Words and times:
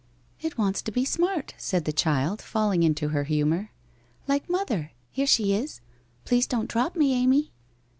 'It 0.47 0.57
wants 0.57 0.81
to 0.81 0.91
be 0.91 1.05
smart!' 1.05 1.53
said 1.59 1.85
the 1.85 1.93
child, 1.93 2.41
falling 2.41 2.81
into 2.81 3.09
her 3.09 3.25
humour.' 3.25 3.69
Like 4.27 4.49
mother. 4.49 4.93
Here 5.11 5.27
she 5.27 5.53
is! 5.53 5.79
Please 6.25 6.47
don't 6.47 6.67
drop 6.67 6.95
me, 6.95 7.13
Amy.' 7.13 7.51